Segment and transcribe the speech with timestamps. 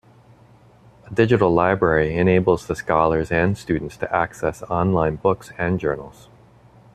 [1.05, 6.27] A digital library enables the scholars and students to access online books and journals.